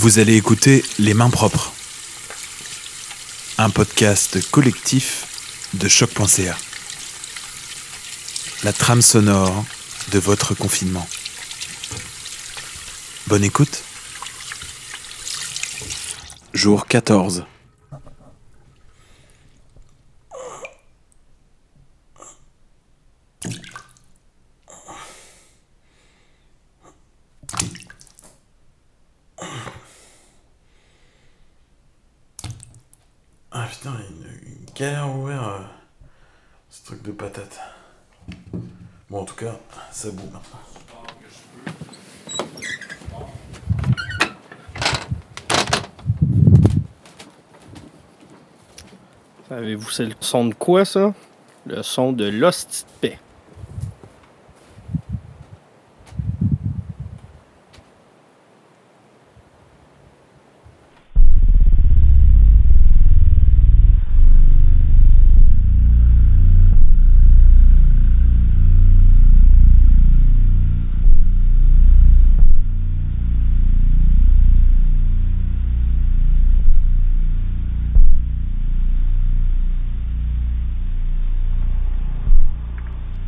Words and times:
Vous 0.00 0.18
allez 0.18 0.34
écouter 0.34 0.82
Les 0.98 1.12
Mains 1.12 1.28
Propres, 1.28 1.74
un 3.58 3.68
podcast 3.68 4.50
collectif 4.50 5.26
de 5.74 5.88
choc.ca. 5.88 6.56
La 8.64 8.72
trame 8.72 9.02
sonore 9.02 9.62
de 10.12 10.18
votre 10.18 10.54
confinement. 10.54 11.06
Bonne 13.26 13.44
écoute. 13.44 13.82
Jour 16.54 16.86
14. 16.86 17.44
Putain, 33.70 33.92
une, 33.92 34.50
une 34.50 34.74
galère 34.74 35.08
ouvrir 35.08 35.46
euh, 35.46 35.58
ce 36.68 36.84
truc 36.86 37.02
de 37.02 37.12
patate. 37.12 37.60
Bon, 39.08 39.20
en 39.20 39.24
tout 39.24 39.36
cas, 39.36 39.56
ça 39.92 40.10
boue 40.10 40.28
maintenant. 40.32 40.60
Savez-vous, 49.48 49.90
c'est 49.90 50.06
le 50.06 50.14
son 50.20 50.46
de 50.46 50.54
quoi, 50.54 50.84
ça? 50.84 51.14
Le 51.66 51.82
son 51.82 52.12
de 52.12 52.24
l'hostie 52.24 52.84
de 52.84 53.08
paix. 53.08 53.18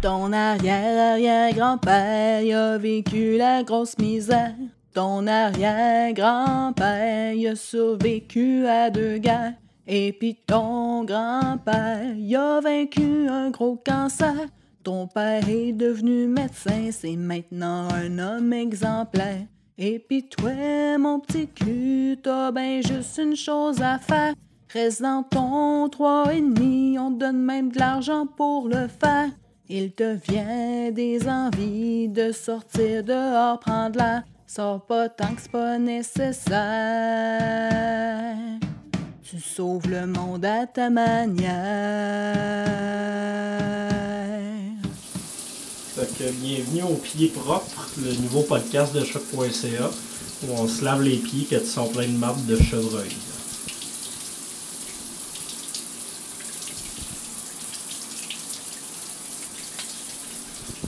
Ton 0.02 0.32
arrière-arrière-grand-père 0.32 2.58
a 2.58 2.76
vécu 2.76 3.36
la 3.36 3.62
grosse 3.62 3.96
misère. 3.98 4.56
Ton 4.92 5.28
arrière-grand-père 5.28 7.52
a 7.52 7.54
survécu 7.54 8.66
à 8.66 8.90
deux 8.90 9.18
guerres. 9.18 9.54
Et 9.86 10.12
puis 10.12 10.36
ton 10.44 11.04
grand-père 11.04 12.16
a 12.36 12.60
vaincu 12.60 13.28
un 13.28 13.50
gros 13.50 13.80
cancer. 13.86 14.34
Ton 14.82 15.06
père 15.06 15.48
est 15.48 15.72
devenu 15.72 16.26
médecin, 16.26 16.90
c'est 16.90 17.14
maintenant 17.14 17.86
un 17.94 18.18
homme 18.18 18.52
exemplaire. 18.52 19.46
Et 19.78 20.00
puis 20.00 20.28
toi, 20.28 20.98
mon 20.98 21.20
petit 21.20 21.46
cul, 21.46 22.18
t'as 22.20 22.50
ben 22.50 22.82
juste 22.82 23.18
une 23.18 23.36
chose 23.36 23.80
à 23.80 23.98
faire. 23.98 24.34
Reste 24.72 25.02
dans 25.02 25.22
ton 25.22 25.88
trois 25.88 26.34
et 26.34 26.40
demi, 26.40 26.98
on 26.98 27.12
donne 27.12 27.38
même 27.38 27.70
de 27.70 27.78
l'argent 27.78 28.26
pour 28.26 28.66
le 28.66 28.88
faire. 28.88 29.30
Il 29.68 29.92
te 29.92 30.16
vient 30.28 30.90
des 30.90 31.28
envies 31.28 32.08
de 32.08 32.32
sortir 32.32 33.04
dehors, 33.04 33.60
prendre 33.60 33.96
l'air. 33.96 34.24
Sors 34.46 34.84
pas 34.84 35.08
tant 35.08 35.34
que 35.34 35.40
c'est 35.40 35.52
pas 35.52 35.78
nécessaire. 35.78 36.50
Tu 39.22 39.38
sauves 39.38 39.88
le 39.88 40.06
monde 40.06 40.44
à 40.44 40.66
ta 40.66 40.90
manière. 40.90 41.52
Fait 45.94 46.18
que 46.18 46.30
bienvenue 46.32 46.82
au 46.82 46.96
Pied 46.96 47.28
Propre, 47.28 47.88
le 47.98 48.12
nouveau 48.20 48.42
podcast 48.42 48.92
de 48.94 49.04
choc.ca 49.04 49.90
où 50.44 50.52
on 50.58 50.66
se 50.66 50.84
lave 50.84 51.02
les 51.02 51.18
pieds 51.18 51.46
quand 51.48 51.58
ils 51.62 51.66
sont 51.66 51.86
pleins 51.86 52.08
de 52.08 52.18
marde 52.18 52.44
de 52.46 52.56
chevreuil. 52.56 53.12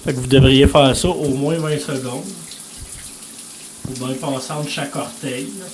Fait 0.04 0.12
que 0.12 0.20
vous 0.20 0.26
devriez 0.26 0.66
faire 0.66 0.94
ça 0.94 1.08
au 1.08 1.28
moins 1.30 1.56
20 1.56 1.78
secondes. 1.78 2.24
Faut 3.86 4.04
bien 4.04 4.14
passer 4.16 4.52
entre 4.52 4.68
chaque 4.68 4.94
orteil. 4.94 5.48
là. 5.58 5.64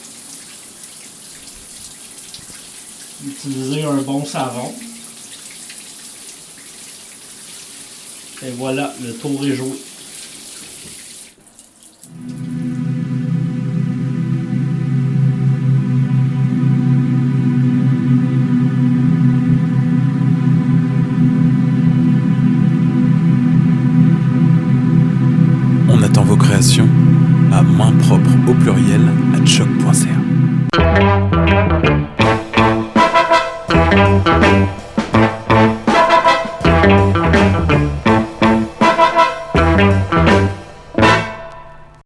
Utiliser 3.26 3.82
un 3.82 3.96
bon 4.02 4.24
savon. 4.24 4.72
Et 8.46 8.50
voilà, 8.52 8.94
le 9.02 9.14
tour 9.14 9.44
est 9.44 9.54
joué. 9.54 9.76
À 27.52 27.62
main 27.62 27.92
propre 28.00 28.30
au 28.46 28.52
pluriel 28.52 29.00
à 29.34 29.46
choc.ca. 29.46 30.29